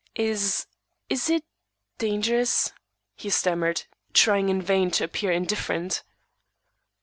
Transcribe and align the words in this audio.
"Is 0.15 0.65
is 1.09 1.29
it 1.29 1.43
dangerous?" 1.99 2.71
he 3.15 3.29
stammered, 3.29 3.83
trying 4.13 4.49
in 4.49 4.59
vain 4.59 4.89
to 4.89 5.03
appear 5.03 5.31
indifferent. 5.31 6.01